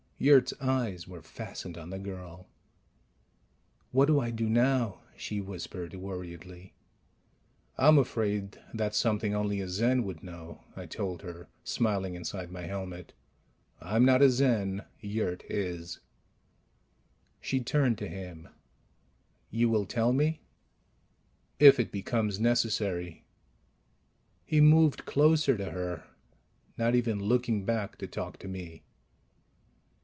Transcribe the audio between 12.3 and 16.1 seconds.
my helmet. "I'm not a Zen. Yurt is."